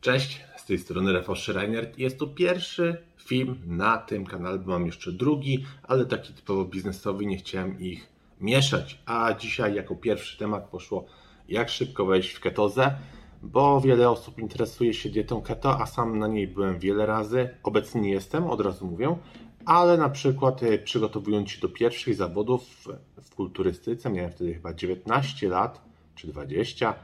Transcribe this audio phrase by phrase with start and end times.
[0.00, 1.92] Cześć, z tej strony Rafał Schreiner.
[1.98, 7.26] Jest to pierwszy film na tym kanale, bo mam jeszcze drugi, ale taki typowo biznesowy,
[7.26, 8.08] nie chciałem ich
[8.40, 9.02] mieszać.
[9.06, 11.04] A dzisiaj jako pierwszy temat poszło
[11.48, 12.94] jak szybko wejść w ketozę,
[13.42, 17.48] bo wiele osób interesuje się dietą keto, a sam na niej byłem wiele razy.
[17.62, 19.16] Obecnie nie jestem, od razu mówię,
[19.64, 22.88] ale na przykład e, przygotowując się do pierwszych zawodów
[23.22, 25.80] w kulturystyce, miałem wtedy chyba 19 lat
[26.14, 26.94] czy 20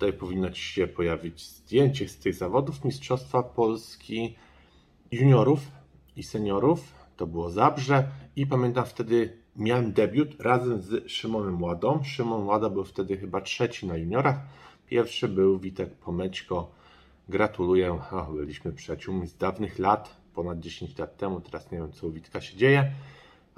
[0.00, 4.36] Tutaj powinno Ci się pojawić zdjęcie z tych zawodów Mistrzostwa Polski
[5.12, 5.60] juniorów
[6.16, 6.94] i seniorów.
[7.16, 12.02] To było Zabrze i pamiętam wtedy miałem debiut razem z Szymonem Ładą.
[12.04, 14.40] Szymon Łada był wtedy chyba trzeci na juniorach.
[14.86, 16.70] Pierwszy był Witek Pomećko.
[17.28, 17.98] Gratuluję.
[18.36, 21.40] Byliśmy przyjaciółmi z dawnych lat, ponad 10 lat temu.
[21.40, 22.92] Teraz nie wiem, co u Witka się dzieje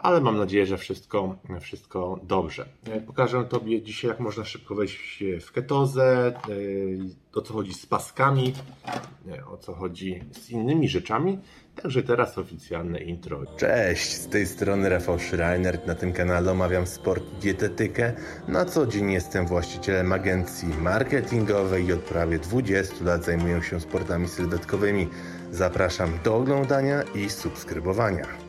[0.02, 2.69] ale mam nadzieję, że wszystko, wszystko dobrze.
[2.87, 7.87] E, pokażę Tobie dzisiaj, jak można szybko wejść w ketozę, e, o co chodzi z
[7.87, 8.55] paskami,
[9.28, 11.38] e, o co chodzi z innymi rzeczami.
[11.83, 13.42] Także teraz oficjalne intro.
[13.56, 15.86] Cześć, z tej strony Rafał Schreiner.
[15.86, 18.12] Na tym kanale omawiam sport i dietetykę.
[18.48, 24.28] Na co dzień jestem właścicielem agencji marketingowej i od prawie 20 lat zajmuję się sportami
[24.28, 25.08] sylwetkowymi.
[25.50, 28.42] Zapraszam do oglądania i subskrybowania.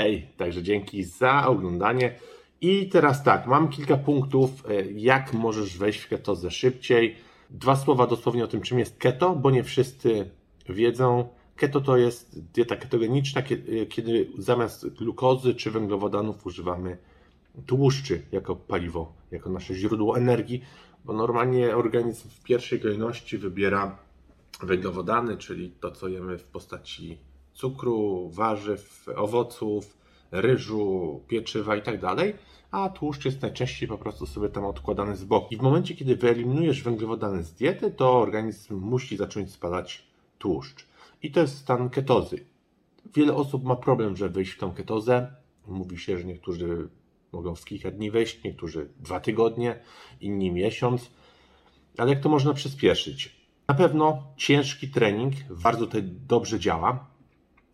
[0.00, 2.14] Hej, także dzięki za oglądanie.
[2.60, 7.16] I teraz tak, mam kilka punktów, e, jak możesz wejść w ketozę szybciej.
[7.50, 10.30] Dwa słowa dosłownie o tym, czym jest keto, bo nie wszyscy
[10.68, 11.28] wiedzą.
[11.56, 16.98] Keto to jest dieta ketogeniczna, e, kiedy zamiast glukozy czy węglowodanów używamy
[17.66, 20.62] tłuszczy jako paliwo, jako nasze źródło energii,
[21.04, 23.98] bo normalnie organizm w pierwszej kolejności wybiera
[24.62, 27.29] węglowodany, czyli to, co jemy w postaci
[27.60, 29.96] cukru, warzyw, owoców,
[30.30, 32.34] ryżu, pieczywa i tak dalej,
[32.70, 35.54] a tłuszcz jest najczęściej po prostu sobie tam odkładany z boku.
[35.54, 40.06] I w momencie, kiedy wyeliminujesz węglowodany z diety, to organizm musi zacząć spalać
[40.38, 40.86] tłuszcz.
[41.22, 42.44] I to jest stan ketozy.
[43.14, 45.32] Wiele osób ma problem, żeby wyjść w tą ketozę.
[45.66, 46.88] Mówi się, że niektórzy
[47.32, 49.80] mogą w kilka dni wejść, niektórzy dwa tygodnie,
[50.20, 51.10] inni miesiąc.
[51.98, 53.40] Ale jak to można przyspieszyć?
[53.68, 55.86] Na pewno ciężki trening bardzo
[56.28, 57.10] dobrze działa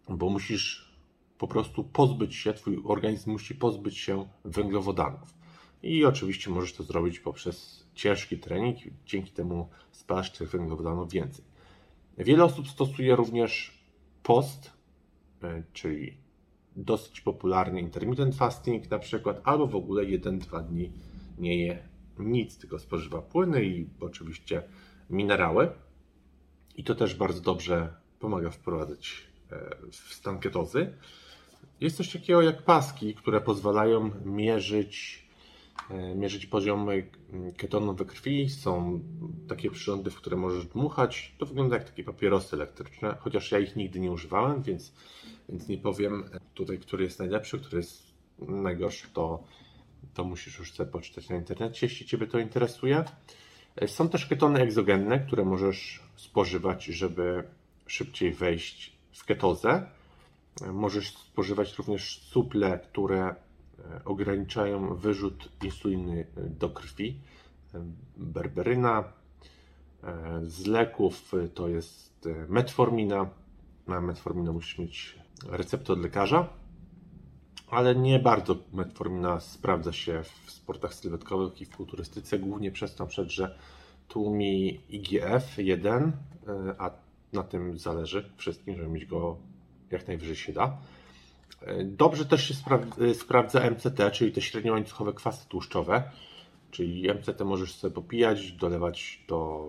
[0.08, 0.96] bo musisz
[1.38, 5.34] po prostu pozbyć się, twój organizm musi pozbyć się węglowodanów.
[5.82, 11.44] I oczywiście możesz to zrobić poprzez ciężki trening, dzięki temu spalasz tych węglowodanów więcej.
[12.18, 13.78] Wiele osób stosuje również
[14.22, 14.72] post,
[15.42, 16.16] e, czyli
[16.76, 20.92] dosyć popularny intermittent fasting na przykład, albo w ogóle 1-2 dni
[21.38, 24.62] nie je nic, tylko spożywa płyny i oczywiście
[25.10, 25.70] minerały.
[26.76, 29.25] I to też bardzo dobrze pomaga wprowadzać
[29.90, 30.92] w stan ketozy.
[31.80, 35.26] Jest coś takiego jak paski, które pozwalają mierzyć,
[35.90, 37.10] e, mierzyć poziomy
[37.56, 38.50] ketonu we krwi.
[38.50, 39.00] Są
[39.48, 41.34] takie przyrządy, w które możesz dmuchać.
[41.38, 44.94] To wygląda jak takie papierosy elektryczne, chociaż ja ich nigdy nie używałem, więc,
[45.48, 46.24] więc nie powiem
[46.54, 48.02] tutaj, który jest najlepszy, który jest
[48.38, 49.44] najgorszy, to,
[50.14, 53.04] to musisz już sobie poczytać na internecie, jeśli Ciebie to interesuje.
[53.76, 57.44] E, są też ketony egzogenne, które możesz spożywać, żeby
[57.86, 59.86] szybciej wejść w ketozę.
[60.72, 63.34] Możesz spożywać również suple, które e,
[64.04, 67.20] ograniczają wyrzut insuliny e, do krwi.
[67.74, 67.84] E,
[68.16, 69.04] berberyna.
[70.42, 73.30] Z leków to jest metformina.
[73.86, 76.48] Na metforminę musisz mieć receptę od lekarza,
[77.68, 83.08] ale nie bardzo metformina sprawdza się w sportach sylwetkowych i w kulturystyce, głównie przez to,
[83.26, 83.58] że
[84.08, 86.12] tłumi IGF-1,
[86.78, 86.90] a
[87.32, 89.36] na tym zależy wszystkim, żeby mieć go
[89.90, 90.78] jak najwyżej się da.
[91.84, 92.54] Dobrze też się
[93.14, 96.10] sprawdza MCT, czyli te średniołańcuchowe kwasy tłuszczowe.
[96.70, 99.68] Czyli MCT możesz sobie popijać, dolewać do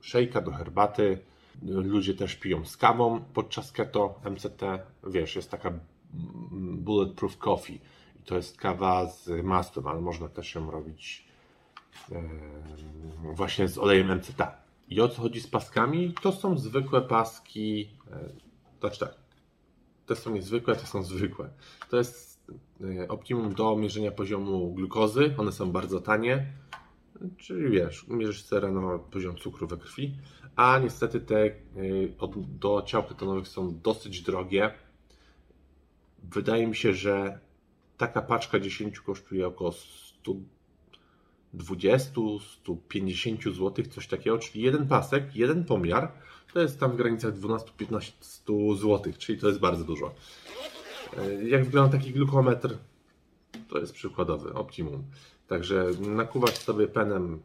[0.00, 1.18] szejka, do herbaty.
[1.62, 4.20] Ludzie też piją z kawą podczas keto.
[4.30, 4.62] MCT,
[5.06, 5.72] wiesz, jest taka
[6.72, 7.80] bulletproof coffee.
[8.20, 11.28] I to jest kawa z masłem, ale można też ją robić
[13.22, 14.42] właśnie z olejem MCT.
[14.90, 16.14] I o co chodzi z paskami?
[16.22, 17.90] To są zwykłe paski.
[18.12, 18.32] E,
[18.80, 19.14] znaczy tak.
[20.06, 21.50] Te są niezwykłe, te są zwykłe.
[21.90, 22.50] To jest
[22.80, 25.34] e, optimum do mierzenia poziomu glukozy.
[25.38, 26.52] One są bardzo tanie.
[27.38, 30.16] Czyli wiesz, mierzysz sobie na poziom cukru we krwi.
[30.56, 31.52] A niestety te e,
[32.48, 34.74] do ciał ketonowych są dosyć drogie.
[36.22, 37.40] Wydaje mi się, że
[37.96, 40.32] taka paczka 10 kosztuje około 100
[41.54, 46.12] 20-150 zł, coś takiego, czyli jeden pasek, jeden pomiar,
[46.52, 50.14] to jest tam w granicach 12-15 zł, czyli to jest bardzo dużo.
[51.18, 52.76] E, jak wygląda taki glukometr?
[53.68, 55.04] To jest przykładowy, optimum.
[55.48, 57.42] Także nakuwasz sobie penem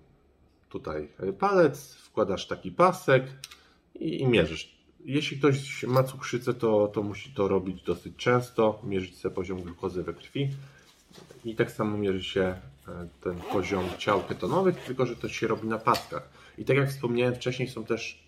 [0.69, 1.09] tutaj
[1.39, 3.23] palec, wkładasz taki pasek,
[3.99, 4.75] i, i mierzysz.
[5.05, 10.03] Jeśli ktoś ma cukrzycę, to, to musi to robić dosyć często, mierzyć sobie poziom glukozy
[10.03, 10.49] we krwi
[11.45, 12.55] i tak samo mierzy się
[13.21, 16.29] ten poziom ciał ketonowych, tylko że to się robi na paskach.
[16.57, 18.23] I tak jak wspomniałem wcześniej, są też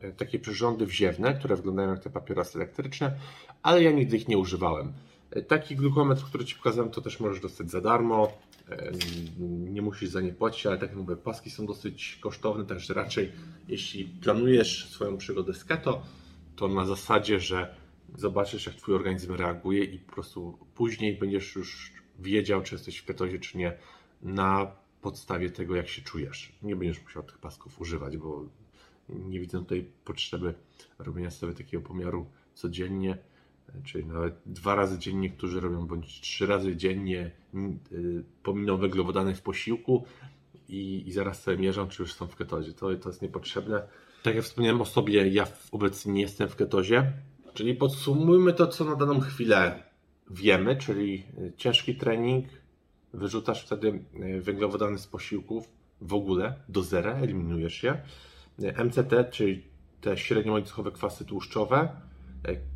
[0.00, 3.14] e, takie przyrządy wziewne, które wyglądają jak te papierosy elektryczne,
[3.62, 4.92] ale ja nigdy ich nie używałem.
[5.30, 8.32] E, taki glukometr, który Ci pokazałem, to też możesz dostać za darmo.
[9.48, 13.32] Nie musisz za nie płacić, ale tak jak mówię, paski są dosyć kosztowne, także raczej
[13.68, 16.02] jeśli planujesz swoją przygodę z keto,
[16.56, 17.74] to na zasadzie, że
[18.14, 23.04] zobaczysz jak Twój organizm reaguje i po prostu później będziesz już wiedział, czy jesteś w
[23.04, 23.78] ketozie, czy nie,
[24.22, 24.72] na
[25.02, 26.52] podstawie tego, jak się czujesz.
[26.62, 28.44] Nie będziesz musiał tych pasków używać, bo
[29.08, 30.54] nie widzę tutaj potrzeby
[30.98, 33.18] robienia sobie takiego pomiaru codziennie,
[33.84, 37.30] czyli nawet dwa razy dziennie, którzy robią, bądź trzy razy dziennie,
[37.92, 40.04] y, pominą węglowodany w posiłku
[40.68, 42.72] i, i zaraz sobie mierzą, czy już są w ketozie.
[42.72, 43.82] To, to jest niepotrzebne.
[44.22, 47.12] Tak jak wspomniałem o sobie, ja obecnie nie jestem w ketozie,
[47.54, 49.87] czyli podsumujmy to, co na daną chwilę
[50.30, 52.46] wiemy, czyli e, ciężki trening,
[53.12, 55.68] wyrzucasz wtedy e, węglowodany z posiłków
[56.00, 58.02] w ogóle do zera, eliminujesz je.
[58.62, 59.62] E, MCT, czyli
[60.00, 61.88] te średniołańcuchowe kwasy tłuszczowe,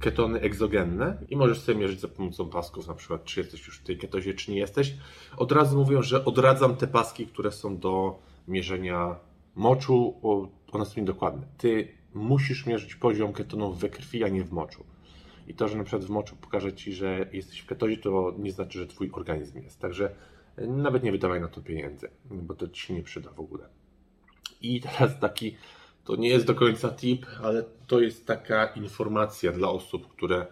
[0.00, 3.82] ketony egzogenne i możesz sobie mierzyć za pomocą pasków, na przykład czy jesteś już w
[3.82, 4.94] tej ketozie, czy nie jesteś.
[5.36, 9.16] Od razu mówię, że odradzam te paski, które są do mierzenia
[9.54, 10.14] moczu,
[10.72, 11.46] one są niedokładne.
[11.58, 14.84] Ty musisz mierzyć poziom ketonów we krwi, a nie w moczu.
[15.46, 18.52] I to, że na przykład w moczu pokaże Ci, że jesteś w ketozie, to nie
[18.52, 19.80] znaczy, że Twój organizm jest.
[19.80, 20.14] Także
[20.56, 23.68] e, nawet nie wydawaj na to pieniędzy, bo to Ci się nie przyda w ogóle.
[24.60, 25.56] I teraz taki,
[26.04, 30.46] to nie jest do końca tip, ale to jest taka informacja dla osób, które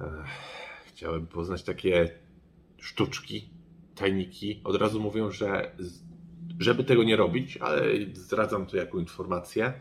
[0.00, 0.24] e,
[0.86, 2.10] chciałyby poznać takie
[2.78, 3.48] sztuczki,
[3.94, 4.60] tajniki.
[4.64, 5.72] Od razu mówią, że
[6.58, 7.82] żeby tego nie robić, ale
[8.12, 9.72] zdradzam to jako informację.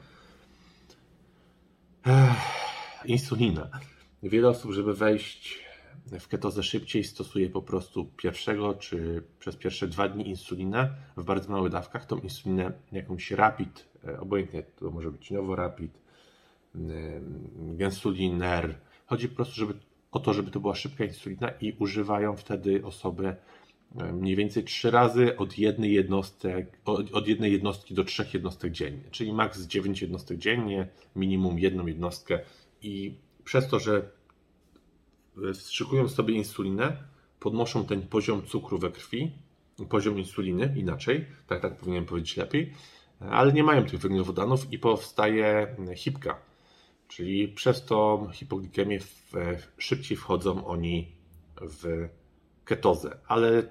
[2.06, 3.70] Ech, insulina.
[4.24, 5.60] Wiele osób, żeby wejść
[6.20, 11.52] w ketozę szybciej, stosuje po prostu pierwszego czy przez pierwsze dwa dni insulinę w bardzo
[11.52, 12.06] małych dawkach.
[12.06, 15.92] Tą insulinę jakąś rapid, e, obojętnie to może być noworapid,
[17.56, 18.76] gensuliner.
[19.06, 19.74] Chodzi po prostu żeby,
[20.12, 23.36] o to, żeby to była szybka insulina i używają wtedy osoby
[23.98, 26.80] e, mniej więcej trzy razy od jednej, jednostek,
[27.14, 32.40] od jednej jednostki do trzech jednostek dziennie, czyli maks 9 jednostek dziennie, minimum jedną jednostkę
[32.82, 34.10] i przez to, że
[35.54, 36.98] wstrzykują sobie insulinę,
[37.40, 39.32] podnoszą ten poziom cukru we krwi,
[39.90, 42.74] poziom insuliny inaczej, tak, tak powinienem powiedzieć lepiej,
[43.20, 46.40] ale nie mają tych węglowodanów i powstaje hipka,
[47.08, 49.00] czyli przez to hipoglikemię
[49.78, 51.12] szybciej wchodzą oni
[51.62, 52.10] w
[52.66, 53.64] ketozę, ale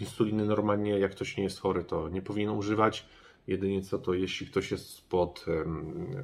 [0.00, 3.06] insuliny normalnie, jak ktoś nie jest chory, to nie powinien używać.
[3.46, 5.46] Jedynie co to, jeśli ktoś jest pod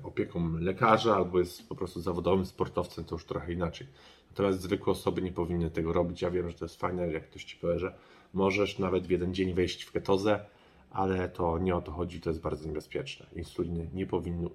[0.03, 3.87] opieką lekarza albo jest po prostu zawodowym sportowcem, to już trochę inaczej.
[4.31, 6.23] Natomiast zwykłe osoby nie powinny tego robić.
[6.23, 7.95] Ja wiem, że to jest fajne, jak ktoś ci powie, że
[8.35, 10.47] możesz nawet w jeden dzień wejść w ketozę,
[10.91, 13.27] ale to nie o to chodzi, to jest bardzo niebezpieczne.
[13.37, 14.49] Insuliny nie powinny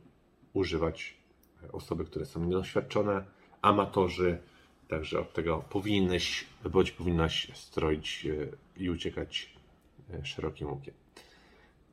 [0.54, 1.18] używać
[1.72, 3.26] osoby, które są niedoświadczone,
[3.62, 4.38] amatorzy,
[4.88, 8.48] także od tego powinnyś bądź powinnaś stroić e,
[8.84, 9.56] i uciekać
[10.14, 10.94] e, szerokim łukiem.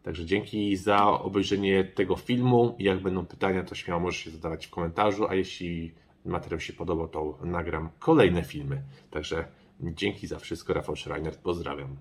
[0.03, 2.77] Także dzięki za obejrzenie tego filmu.
[2.79, 5.93] Jak będą pytania, to śmiało możesz się zadawać w komentarzu, a jeśli
[6.25, 8.83] materiał się podobał, to nagram kolejne filmy.
[9.11, 9.45] Także
[9.81, 10.75] dzięki za wszystko.
[10.75, 11.97] Rafał Schreiner, pozdrawiam.